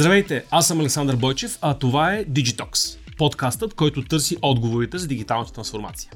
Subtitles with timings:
[0.00, 5.52] Здравейте, аз съм Александър Бойчев, а това е Digitox, подкастът, който търси отговорите за дигиталната
[5.52, 6.12] трансформация.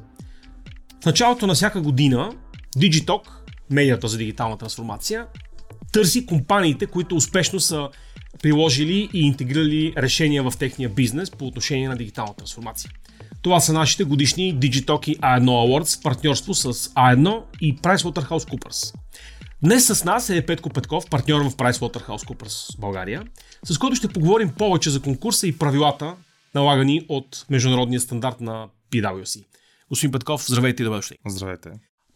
[1.02, 2.32] В началото на всяка година
[2.76, 3.28] Digitalk,
[3.70, 5.26] медията за дигитална трансформация,
[5.92, 7.88] търси компаниите, които успешно са
[8.42, 12.90] приложили и интегрирали решения в техния бизнес по отношение на дигитална трансформация.
[13.42, 18.94] Това са нашите годишни Digitalk и A1 Awards в партньорство с A1 и PricewaterhouseCoopers.
[19.64, 23.24] Днес с нас е Петко Петков, партньор в PricewaterhouseCoopers България,
[23.64, 26.16] с който ще поговорим повече за конкурса и правилата,
[26.54, 29.44] налагани от международния стандарт на PwC.
[29.88, 31.16] Господин Петков, здравейте и добре дошли.
[31.26, 31.70] Здравейте.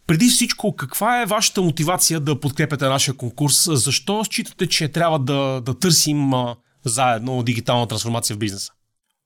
[0.07, 3.69] Преди всичко, каква е вашата мотивация да подкрепяте нашия конкурс?
[3.73, 8.73] Защо считате, че трябва да, да търсим а, заедно дигитална трансформация в бизнеса?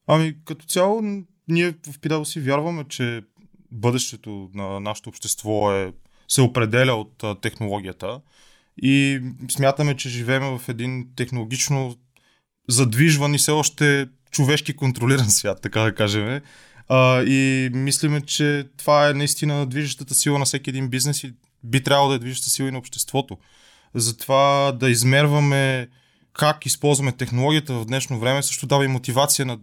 [0.07, 1.03] Ами, като цяло,
[1.49, 3.23] ние в PwC вярваме, че
[3.71, 5.93] бъдещето на нашето общество е
[6.33, 8.21] се определя от а, технологията
[8.83, 11.97] и смятаме, че живеем в един технологично
[12.69, 16.41] задвижван и все още човешки контролиран свят, така да кажем.
[16.89, 21.83] А, и мислиме, че това е наистина движещата сила на всеки един бизнес и би
[21.83, 23.39] трябвало да е движеща сила и на обществото.
[23.95, 25.89] Затова да измерваме
[26.33, 29.59] как използваме технологията в днешно време също дава и мотивация на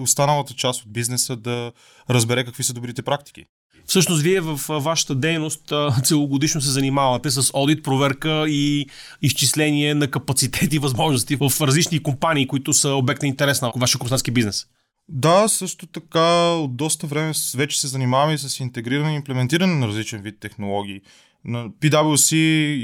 [0.00, 1.72] останалата част от бизнеса да
[2.10, 3.44] разбере какви са добрите практики.
[3.86, 5.72] Всъщност, вие в вашата дейност
[6.04, 8.86] целогодишно се занимавате с одит, проверка и
[9.22, 13.98] изчисление на капацитет и възможности в различни компании, които са обект на интерес на вашия
[13.98, 14.66] консултантски бизнес.
[15.08, 20.22] Да, също така от доста време вече се занимаваме с интегриране и имплементиране на различен
[20.22, 21.00] вид технологии.
[21.46, 22.34] PwC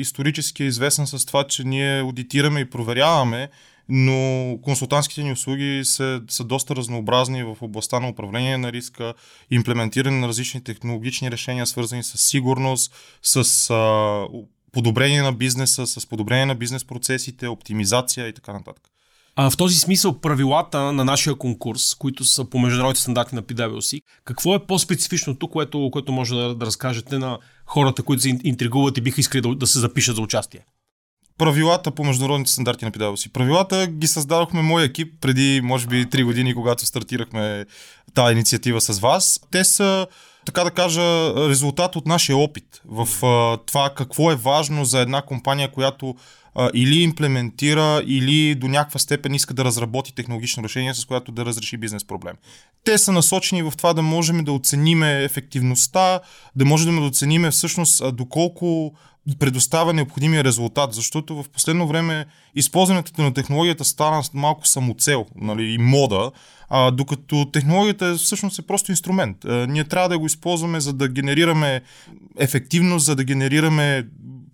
[0.01, 3.49] исторически е известен с това, че ние аудитираме и проверяваме
[3.89, 9.15] но консултантските ни услуги са, са доста разнообразни в областта на управление на риска,
[9.51, 14.27] имплементиране на различни технологични решения, свързани с сигурност, с а,
[14.73, 18.83] подобрение на бизнеса, с подобрение на бизнес процесите, оптимизация и така нататък.
[19.39, 24.01] А в този смисъл правилата на нашия конкурс, които са по международните стандарти на PwC,
[24.25, 29.01] какво е по-специфичното, което, което може да, да разкажете на хората, които се интригуват и
[29.01, 30.61] биха искали да, да се запишат за участие?
[31.39, 33.33] Правилата по международните стандарти на PwC.
[33.33, 37.67] Правилата ги създадохме мой екип преди, може би, 3 години, когато стартирахме
[38.15, 39.41] тази инициатива с вас.
[39.51, 40.07] Те са,
[40.47, 45.23] така да кажа, резултат от нашия опит в а, това какво е важно за една
[45.23, 46.15] компания, която
[46.57, 51.45] а, или имплементира, или до някаква степен иска да разработи технологично решение, с което да
[51.45, 52.37] разреши бизнес проблем.
[52.85, 56.21] Те са насочени в това да можем да оцениме ефективността,
[56.57, 58.95] да можем да оцениме всъщност доколко
[59.39, 65.79] предоставя необходимия резултат, защото в последно време използването на технологията стана малко самоцел нали, и
[65.79, 66.31] мода,
[66.69, 69.45] а, докато технологията е, всъщност е просто инструмент.
[69.45, 71.83] А, ние трябва да го използваме за да генерираме
[72.39, 74.07] ефективност, за да генерираме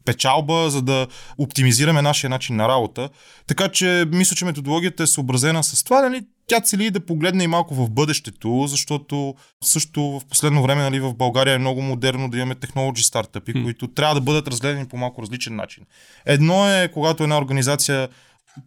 [0.05, 1.07] печалба, за да
[1.39, 3.09] оптимизираме нашия начин на работа.
[3.47, 6.03] Така че мисля, че методологията е съобразена с това.
[6.03, 6.23] Нали?
[6.47, 11.15] Тя цели да погледне и малко в бъдещето, защото също в последно време нали, в
[11.15, 13.63] България е много модерно да имаме технологии стартъпи, mm.
[13.63, 15.85] които трябва да бъдат разгледани по малко различен начин.
[16.27, 18.09] Едно е, когато една организация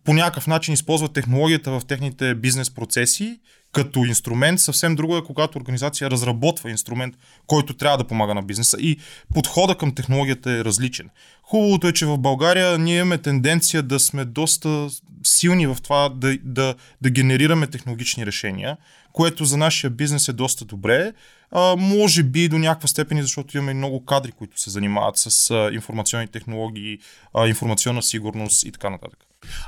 [0.04, 3.40] по някакъв начин използва технологията в техните бизнес процеси,
[3.72, 4.60] като инструмент.
[4.60, 7.16] Съвсем друго е, когато организация разработва инструмент,
[7.48, 9.00] който трябва да помага на бизнеса и
[9.34, 11.10] подхода към технологията е различен.
[11.44, 14.88] Хубавото е, че в България ние имаме тенденция да сме доста
[15.24, 18.78] силни в това да, да, да генерираме технологични решения,
[19.14, 21.14] което за нашия бизнес е доста добре.
[21.58, 25.70] А, може би до някаква степен, защото имаме много кадри, които се занимават с а,
[25.74, 27.00] информационни технологии,
[27.34, 29.20] а, информационна сигурност и така нататък.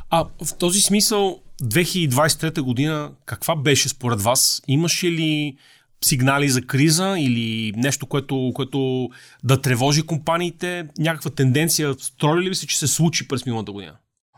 [0.09, 4.61] А в този смисъл 2023 година каква беше според вас?
[4.67, 5.57] Имаше ли
[6.05, 9.09] сигнали за криза или нещо, което, което
[9.43, 10.85] да тревожи компаниите?
[10.97, 13.93] Някаква тенденция строили ли се, че се случи през миналата година?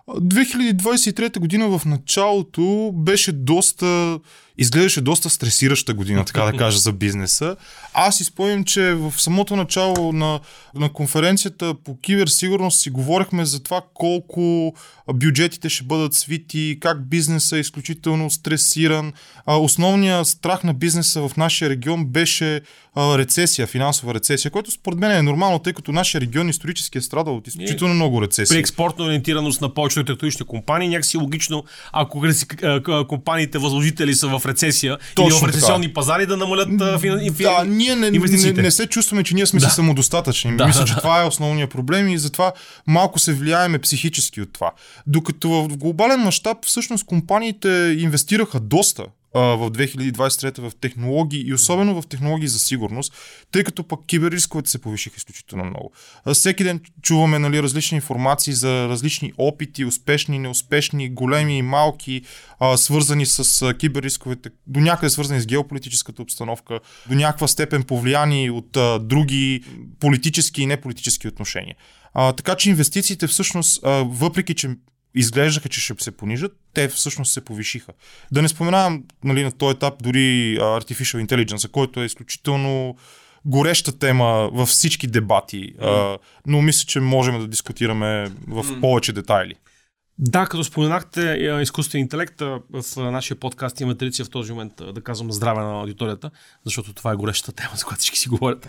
[0.09, 4.19] 2023 година в началото беше доста
[4.59, 7.55] изглеждаше доста стресираща година, така да кажа, за бизнеса.
[7.93, 10.39] Аз си спомням, че в самото начало на,
[10.75, 14.73] на конференцията по киберсигурност си говорихме за това колко
[15.13, 19.13] бюджетите ще бъдат свити, как бизнеса е изключително стресиран.
[19.47, 22.61] Основният страх на бизнеса в нашия регион беше
[22.97, 27.35] рецесия, финансова рецесия, което според мен е нормално, тъй като нашия регион исторически е страдал
[27.35, 28.55] от изключително много рецесии.
[28.55, 31.63] При експортна ориентираност на повечето технологични компании, някакси логично,
[31.93, 32.21] ако
[33.07, 35.93] компаниите възложители са в рецесия Точно или в рецесионни така.
[35.93, 36.69] пазари да намалят
[37.21, 37.43] инфи...
[37.43, 39.69] Да, ние не, не, не се чувстваме, че ние сме да.
[39.69, 40.57] си самодостатъчни.
[40.57, 40.99] Да, Мисля, да, че да.
[40.99, 42.51] това е основният проблем и затова
[42.87, 44.71] малко се влияеме психически от това.
[45.07, 52.07] Докато в глобален мащаб всъщност компаниите инвестираха доста в 2023 в технологии и особено в
[52.07, 53.13] технологии за сигурност,
[53.51, 55.91] тъй като пък киберрисковете се повишиха изключително много.
[56.33, 62.21] Всеки ден чуваме нали, различни информации за различни опити, успешни, неуспешни, големи и малки,
[62.75, 66.79] свързани с киберрисковете, до някъде свързани с геополитическата обстановка,
[67.09, 68.77] до някаква степен повлияни от
[69.07, 69.63] други
[69.99, 71.75] политически и неполитически отношения.
[72.13, 74.69] Така че инвестициите всъщност, въпреки че
[75.19, 77.91] изглеждаха, че ще се понижат, те всъщност се повишиха.
[78.31, 82.95] Да не споменавам нали, на този етап дори Artificial Intelligence, който е изключително
[83.45, 85.81] гореща тема във всички дебати, mm.
[85.81, 86.17] а,
[86.47, 88.81] но мисля, че можем да дискутираме в mm.
[88.81, 89.55] повече детайли.
[90.21, 91.21] Да, като споменахте
[91.61, 96.31] изкуствен интелект, в нашия подкаст има традиция в този момент да казвам здраве на аудиторията,
[96.65, 98.67] защото това е горещата тема, за която всички си говорят.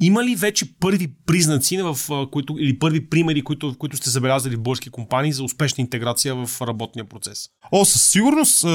[0.00, 1.98] Има ли вече първи признаци, в
[2.32, 6.62] които, или първи примери, които, които сте забелязали в български компании за успешна интеграция в
[6.62, 7.48] работния процес?
[7.72, 8.66] О, със сигурност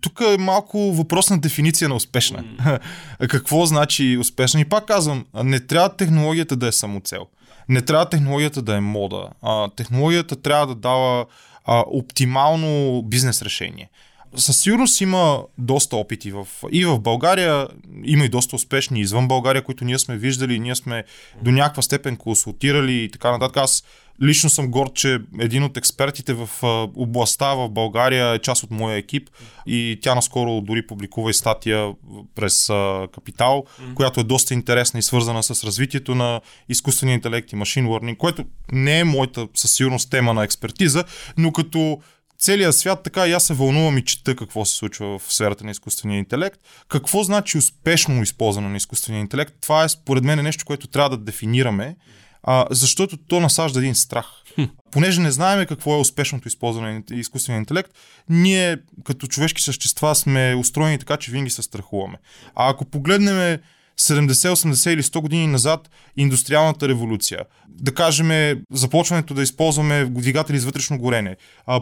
[0.00, 2.44] тук е малко въпрос на дефиниция на успешна.
[2.44, 2.80] Mm.
[3.28, 4.60] Какво значи успешна?
[4.60, 7.26] И пак казвам, не трябва технологията да е самоцел.
[7.68, 9.28] Не трябва технологията да е мода.
[9.42, 11.26] А, технологията трябва да дава
[11.64, 13.90] а, оптимално бизнес решение
[14.36, 17.68] със сигурност има доста опити в, и в България,
[18.04, 21.04] има и доста успешни извън България, които ние сме виждали, ние сме
[21.42, 23.56] до някаква степен консултирали и така нататък.
[23.56, 23.84] Аз
[24.22, 26.48] лично съм горд, че един от експертите в
[26.96, 29.30] областта в България е част от моя екип
[29.66, 31.92] и тя наскоро дори публикува и статия
[32.34, 32.66] през
[33.12, 33.94] Капитал, mm-hmm.
[33.94, 38.44] която е доста интересна и свързана с развитието на изкуствения интелект и машин learning, което
[38.72, 41.04] не е моята със сигурност тема на експертиза,
[41.36, 42.00] но като
[42.38, 45.70] целият свят така и аз се вълнувам и чета какво се случва в сферата на
[45.70, 46.60] изкуствения интелект.
[46.88, 49.54] Какво значи успешно използване на изкуствения интелект?
[49.60, 51.96] Това е според мен нещо, което трябва да дефинираме,
[52.42, 54.26] а, защото то насажда един страх.
[54.54, 54.64] Хм.
[54.90, 57.90] Понеже не знаем какво е успешното използване на изкуствения интелект,
[58.28, 62.16] ние като човешки същества сме устроени така, че винаги се страхуваме.
[62.54, 63.58] А ако погледнем
[64.00, 67.40] 70, 80 или 100 години назад индустриалната революция.
[67.68, 71.36] Да кажем, започването да използваме двигатели с вътрешно горене,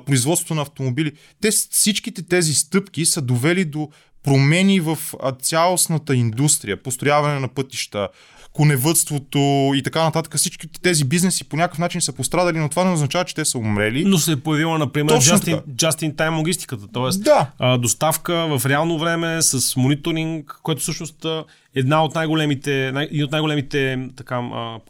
[0.07, 1.13] производството на автомобили.
[1.41, 3.89] Те, всичките тези стъпки са довели до
[4.23, 4.99] промени в
[5.43, 8.09] цялостната индустрия, построяване на пътища,
[8.57, 10.37] коневътството и така нататък.
[10.37, 13.59] Всички тези бизнеси по някакъв начин са пострадали, но това не означава, че те са
[13.59, 14.05] умрели.
[14.05, 17.19] Но се е появила, например, just in, just in time логистиката, т.е.
[17.19, 17.79] Да.
[17.79, 21.27] доставка в реално време с мониторинг, което всъщност
[21.75, 24.41] една от най-големите, най- един от най-големите така,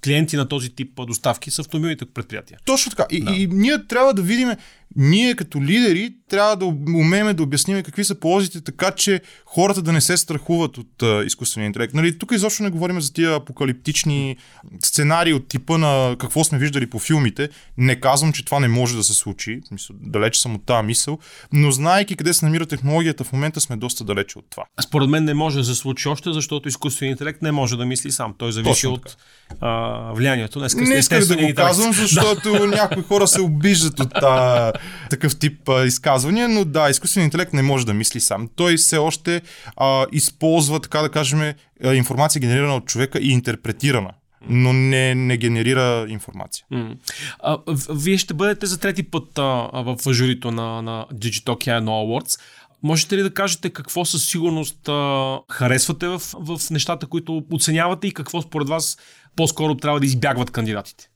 [0.05, 2.59] клиенти на този тип доставки са автомобилните предприятия.
[2.65, 3.07] Точно така.
[3.11, 3.31] И, да.
[3.31, 4.49] и ние трябва да видим
[4.97, 9.93] ние като лидери трябва да умеем да обясним какви са ползите, така че хората да
[9.93, 11.95] не се страхуват от а, изкуствения интелект.
[11.95, 14.37] Нали, тук изобщо не говорим за тия апокалиптични
[14.85, 17.49] сценарии от типа на какво сме виждали по филмите.
[17.79, 19.61] Не казвам, че това не може да се случи.
[19.71, 21.19] Мисъл, далеч съм от тази мисъл.
[21.53, 24.65] Но знаейки къде се намира технологията, в момента сме доста далече от това.
[24.81, 28.13] Според мен не може да се случи още, защото изкуственият интелект не може да мисли
[28.13, 28.35] сам.
[28.39, 29.17] Той зависи от
[29.61, 34.73] а, влиянието на Не искам да го казвам, защото някои хора се обиждат от а,
[35.11, 38.49] такъв тип а, изказвания, но да, изкуственият интелект не може да мисли сам.
[38.57, 39.43] Той все още
[39.77, 41.55] а, използва, така да кажем,
[41.85, 44.11] информация генерирана от човека и интерпретирана
[44.49, 46.65] но не, не генерира информация.
[46.73, 46.97] Mm.
[47.39, 47.59] А,
[47.91, 49.43] вие ще бъдете за трети път а,
[49.75, 52.41] в журито на, на Digital Oceano Awards.
[52.83, 58.15] Можете ли да кажете какво със сигурност а, харесвате в, в нещата, които оценявате и
[58.15, 58.99] какво според вас
[59.37, 61.09] по-скоро трябва да избягват кандидатите?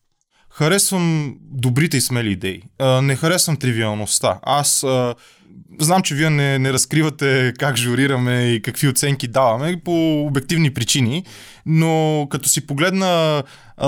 [0.50, 2.62] Харесвам добрите и смели идеи.
[3.02, 4.38] Не харесвам тривиалността.
[4.42, 4.85] Аз
[5.80, 11.25] знам, че вие не, не разкривате как журираме и какви оценки даваме по обективни причини,
[11.66, 13.42] но като си погледна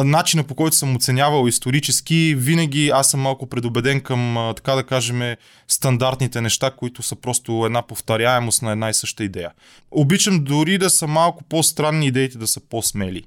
[0.04, 5.22] начина по който съм оценявал исторически, винаги аз съм малко предубеден към, така да кажем,
[5.68, 9.50] стандартните неща, които са просто една повторяемост на една и съща идея.
[9.90, 13.22] Обичам дори да са малко по-странни идеите, да са по-смели.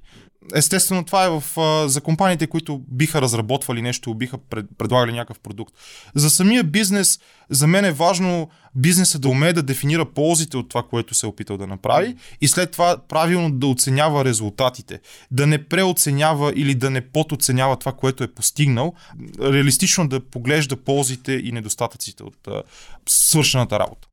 [0.54, 1.42] Естествено, това е в,
[1.88, 5.74] за компаниите, които биха разработвали нещо, биха пред, предлагали някакъв продукт.
[6.14, 10.82] За самия бизнес, за мен е важно бизнеса да умее да дефинира ползите от това,
[10.82, 15.00] което се е опитал да направи и след това правилно да оценява резултатите.
[15.30, 18.94] Да не преоценява или да не подоценява това, което е постигнал.
[19.40, 22.62] Реалистично да поглежда ползите и недостатъците от а,
[23.08, 24.08] свършената работа.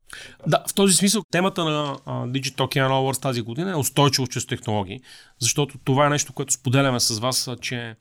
[0.48, 4.46] Да, в този смисъл темата на uh, Digital Ocean Awards тази година е устойчиво чрез
[4.46, 5.02] технологии,
[5.40, 7.96] защото това е нещо, което споделяме с вас, че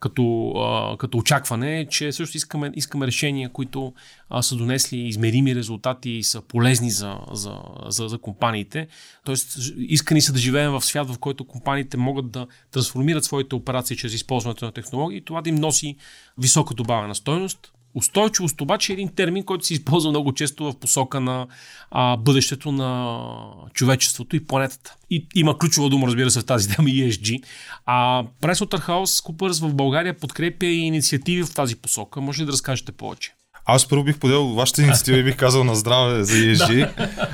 [0.00, 3.92] като, а, като очакване, че също искаме, искаме решения, които
[4.30, 7.58] а, са донесли измерими резултати и са полезни за, за,
[7.88, 8.88] за, за компаниите.
[9.24, 13.96] Тоест, искани са да живеем в свят, в който компаниите могат да трансформират своите операции
[13.96, 15.96] чрез използването на технологии и това да им носи
[16.38, 21.20] висока добавена стойност, Устойчивост обаче е един термин, който се използва много често в посока
[21.20, 21.46] на
[21.90, 23.18] а, бъдещето на
[23.74, 24.96] човечеството и планетата.
[25.10, 27.42] И има ключова дума, разбира се, в тази тема ESG.
[27.86, 32.20] А PricewaterhouseCoopers в България подкрепя и инициативи в тази посока.
[32.20, 33.35] Може ли да разкажете повече?
[33.68, 36.88] Аз първо бих подел вашата инициатива и бих казал на здраве за ESG.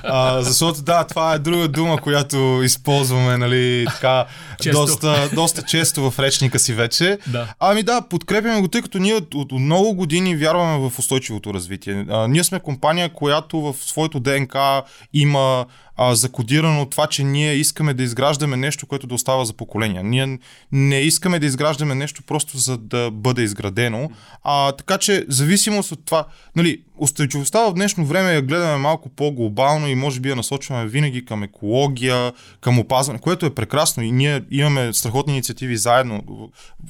[0.04, 4.24] а, защото да, това е друга дума, която използваме, нали, така,
[4.60, 4.80] често.
[4.80, 7.18] Доста, доста често в речника си вече.
[7.26, 7.54] Да.
[7.60, 12.06] Ами да, подкрепяме го, тъй като ние от, от много години вярваме в устойчивото развитие.
[12.10, 15.66] А, ние сме компания, която в своето ДНК има
[16.02, 20.04] а, закодирано това, че ние искаме да изграждаме нещо, което да остава за поколения.
[20.04, 20.38] Ние
[20.72, 24.10] не искаме да изграждаме нещо просто за да бъде изградено.
[24.42, 29.88] А, така че, зависимост от това, нали, устойчивостта в днешно време я гледаме малко по-глобално
[29.88, 34.42] и може би я насочваме винаги към екология, към опазване, което е прекрасно и ние
[34.50, 36.22] имаме страхотни инициативи заедно,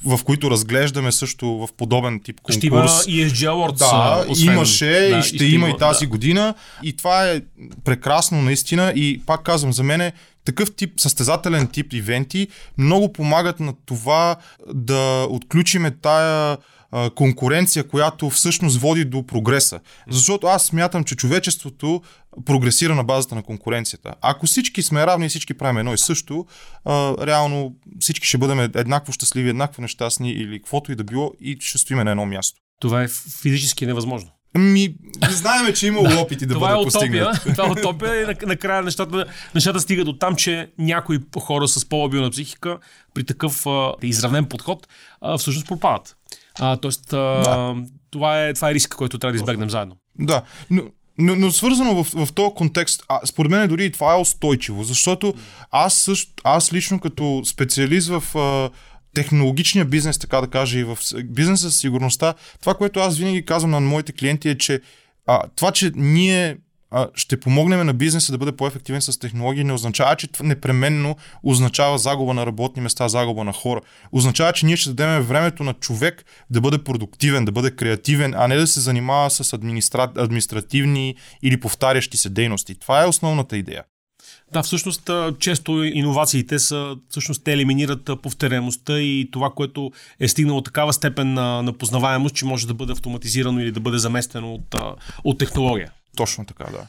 [0.05, 2.57] в, в които разглеждаме също в подобен тип конкурс.
[2.57, 3.77] Ще има ESG Awards.
[3.77, 4.53] Да, освен...
[4.53, 6.09] имаше да, и ще, ще има и тази да.
[6.09, 6.53] година
[6.83, 7.41] и това е
[7.83, 10.13] прекрасно наистина и пак казвам, за мен е
[10.45, 14.35] такъв тип състезателен тип ивенти много помагат на това
[14.73, 16.57] да отключиме тая
[17.15, 19.79] конкуренция, която всъщност води до прогреса.
[20.09, 22.01] Защото аз смятам, че човечеството
[22.45, 24.13] прогресира на базата на конкуренцията.
[24.21, 26.45] Ако всички сме равни и всички правим едно и също,
[26.85, 31.57] а, реално всички ще бъдем еднакво щастливи, еднакво нещастни или каквото и да било и
[31.59, 32.61] ще стоиме на едно място.
[32.79, 33.07] Това е
[33.41, 34.29] физически невъзможно.
[34.57, 34.95] Ми,
[35.29, 37.39] знаеме, че има опити да бъдат постигнати.
[37.55, 42.29] Това е утопия и накрая нещата, нещата стигат до там, че някои хора с по-лабилна
[42.29, 42.77] психика
[43.13, 44.87] при такъв а, изравнен подход
[45.21, 46.15] а, всъщност пропадат.
[46.59, 47.75] А, тоест, а, да.
[48.11, 49.95] това, е, това е риска, който трябва да избегнем заедно.
[50.19, 50.83] Да, но,
[51.17, 54.83] но, но свързано в, в този контекст, а, според мен дори и това е устойчиво,
[54.83, 55.33] защото
[55.71, 58.69] аз, също, аз лично като специалист в а,
[59.13, 63.71] технологичния бизнес, така да кажа, и в бизнеса с сигурността, това, което аз винаги казвам
[63.71, 64.81] на моите клиенти е, че
[65.27, 66.57] а, това, че ние
[67.15, 71.97] ще помогнем на бизнеса да бъде по-ефективен с технологии, не означава, че това непременно означава
[71.97, 73.81] загуба на работни места, загуба на хора.
[74.11, 78.47] Означава, че ние ще дадем времето на човек да бъде продуктивен, да бъде креативен, а
[78.47, 80.11] не да се занимава с администра...
[80.17, 82.75] административни или повтарящи се дейности.
[82.75, 83.83] Това е основната идея.
[84.53, 85.09] Да, всъщност
[85.39, 91.61] често иновациите са, всъщност те елиминират повторяемостта и това, което е стигнало такава степен на,
[91.61, 94.75] на познаваемост, че може да бъде автоматизирано или да бъде заместено от,
[95.23, 95.91] от технология.
[96.15, 96.87] Точно така, да.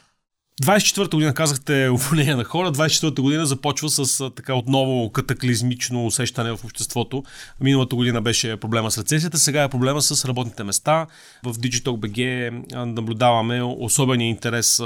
[0.63, 6.65] 24-та година казахте уволнение на хора, 24-та година започва с така отново катаклизмично усещане в
[6.65, 7.23] обществото.
[7.61, 11.07] Миналата година беше проблема с рецесията, сега е проблема с работните места.
[11.43, 12.51] В Digital BG
[12.85, 14.79] наблюдаваме особения интерес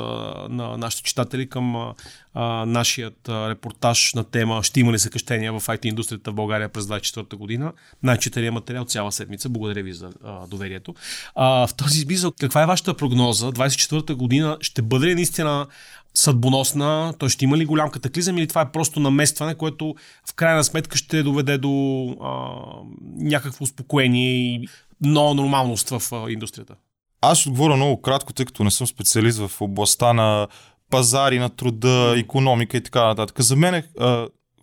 [0.49, 1.93] на нашите читатели към
[2.65, 7.35] нашият репортаж на тема Ще има ли съкрещения в IT индустрията в България през 24
[7.35, 7.73] година.
[8.03, 9.49] Най-четирия материал цяла седмица.
[9.49, 10.09] Благодаря ви за
[10.47, 10.95] доверието.
[11.35, 13.51] В този смисъл, каква е вашата прогноза?
[13.51, 15.58] 24 година ще бъде ли наистина
[16.13, 19.95] съдбоносна, то ще има ли голям катаклизъм или това е просто наместване, което
[20.29, 22.49] в крайна сметка ще доведе до а,
[23.17, 24.67] някакво успокоение и
[25.01, 26.75] много нормалност в а, индустрията?
[27.21, 30.47] Аз ще отговоря много кратко, тъй като не съм специалист в областта на
[30.89, 33.41] пазари на труда, економика и така нататък.
[33.41, 33.83] За мен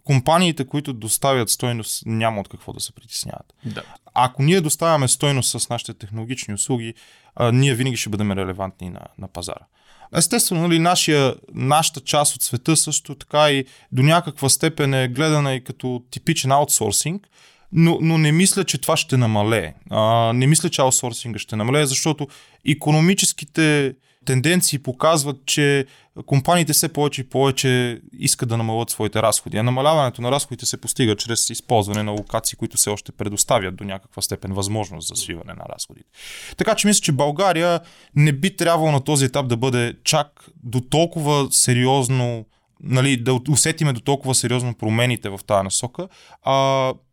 [0.07, 3.55] компаниите, които доставят стойност, няма от какво да се притесняват.
[3.65, 3.83] Да.
[4.15, 6.95] Ако ние доставяме стойност с нашите технологични услуги,
[7.35, 9.67] а, ние винаги ще бъдем релевантни на, на пазара.
[10.15, 15.55] Естествено, нали, нашия, нашата част от света също така и до някаква степен е гледана
[15.55, 17.29] и като типичен аутсорсинг,
[17.73, 19.75] но, но не мисля, че това ще намалее.
[19.91, 22.29] А, не мисля, че аутсорсинга ще намалее, защото
[22.69, 23.95] економическите
[24.27, 25.87] тенденции показват, че
[26.27, 29.57] компаниите все повече и повече искат да намалят своите разходи.
[29.57, 33.85] А намаляването на разходите се постига чрез използване на локации, които все още предоставят до
[33.85, 36.09] някаква степен възможност за свиване на разходите.
[36.57, 37.81] Така че мисля, че България
[38.17, 42.45] не би трябвало на този етап да бъде чак до толкова сериозно
[42.81, 46.09] нали, да усетиме до толкова сериозно промените в тази насока.
[46.45, 46.53] А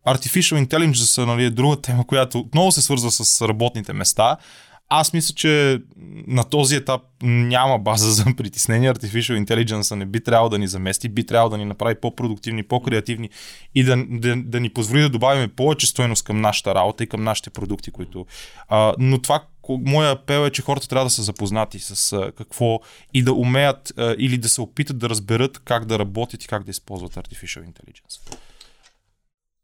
[0.08, 4.38] Artificial Intelligence нали, е друга тема, която отново се свързва с работните места.
[4.96, 5.82] Аз мисля, че
[6.28, 8.94] на този етап няма база за притеснение.
[8.94, 13.30] Artificial Intelligence не би трябвало да ни замести, би трябвало да ни направи по-продуктивни, по-креативни
[13.76, 17.24] и да, да, да ни позволи да добавим повече стойност към нашата работа и към
[17.24, 18.26] нашите продукти, които.
[18.70, 22.80] А, но това, моя апел е, че хората трябва да са запознати с какво
[23.14, 26.64] и да умеят а, или да се опитат да разберат как да работят и как
[26.64, 28.38] да използват Artificial Intelligence.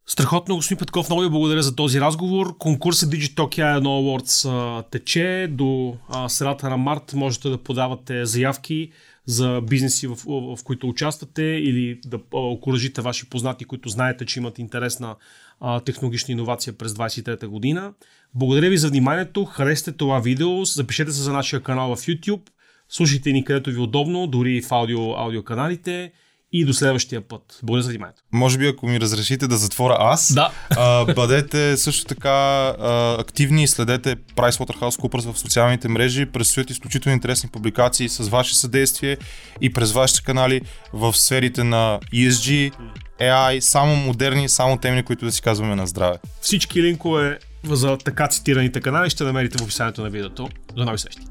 [0.09, 2.57] Страхотно, господин Петков, много ви благодаря за този разговор.
[2.57, 7.13] Конкурсът Digitokia 1 Awards тече до а, средата на март.
[7.13, 8.91] Можете да подавате заявки
[9.25, 14.39] за бизнеси, в, в, в които участвате или да окоръжите ваши познати, които знаете, че
[14.39, 15.15] имат интерес на
[15.59, 17.93] а, технологична иновация през 23-та година.
[18.33, 22.49] Благодаря ви за вниманието, харесате това видео, запишете се за нашия канал в YouTube,
[22.89, 26.11] слушайте ни където ви е удобно, дори в аудио, аудиоканалите
[26.51, 27.59] и до следващия път.
[27.63, 28.21] Благодаря за вниманието.
[28.31, 30.51] Може би, ако ми разрешите да затворя аз, да.
[30.77, 36.25] а, бъдете също така а, активни и следете PricewaterhouseCoopers в социалните мрежи.
[36.25, 39.17] Предстоят изключително интересни публикации с ваше съдействие
[39.61, 40.61] и през вашите канали
[40.93, 42.73] в сферите на ESG,
[43.19, 46.17] AI, само модерни, само теми, които да си казваме на здраве.
[46.41, 50.49] Всички линкове за така цитираните канали ще намерите в описанието на видеото.
[50.75, 51.21] До нови срещи!